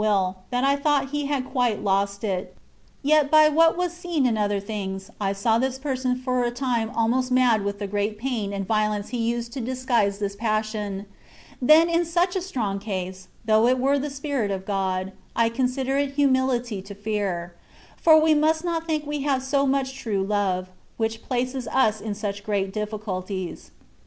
97 0.01 0.13
will, 0.17 0.37
that 0.49 0.63
I 0.63 0.75
thouglit 0.77 1.13
lie 1.13 1.27
had 1.27 1.45
quite 1.51 1.83
lost 1.83 2.23
it; 2.23 2.57
yet, 3.03 3.29
by 3.29 3.49
what 3.49 3.77
was 3.77 3.93
seen 3.93 4.25
in 4.25 4.35
other 4.35 4.59
things, 4.59 5.11
I 5.21 5.31
saw 5.31 5.59
this 5.59 5.77
person 5.77 6.15
for 6.15 6.43
a 6.43 6.49
time 6.49 6.89
almost 6.95 7.29
mad 7.31 7.63
with 7.63 7.77
the 7.77 7.85
great 7.85 8.17
pain 8.17 8.51
and 8.51 8.65
violence 8.65 9.09
he 9.09 9.19
used 9.19 9.53
to 9.53 9.61
disguise 9.61 10.17
this 10.17 10.35
passion; 10.35 11.05
then 11.61 11.87
in 11.87 12.03
such 12.03 12.35
a 12.35 12.41
strong 12.41 12.79
case, 12.79 13.27
though 13.45 13.67
it 13.67 13.77
were 13.77 13.99
the 13.99 14.09
Spirit 14.09 14.49
of 14.49 14.65
God, 14.65 15.11
I 15.35 15.49
consider 15.49 15.97
it 15.99 16.13
humility 16.13 16.81
to 16.81 16.95
fear; 16.95 17.53
for 17.95 18.19
we 18.19 18.33
must 18.33 18.63
not 18.65 18.87
think 18.87 19.05
we 19.05 19.21
have 19.21 19.43
so 19.43 19.67
much 19.67 19.93
true 19.93 20.23
love, 20.23 20.71
which 20.97 21.21
places 21.21 21.67
us 21.67 22.01
in 22.01 22.15
such 22.15 22.43
great 22.43 22.73
difficulties. 22.73 23.69